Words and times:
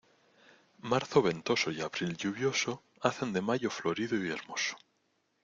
Marzo 0.81 1.21
ventoso 1.21 1.69
y 1.69 1.81
abril 1.81 2.17
lluvioso 2.17 2.81
hacen 3.03 3.31
de 3.33 3.41
mayo 3.41 3.69
florido 3.69 4.15
y 4.17 4.31
hermoso. 4.31 4.75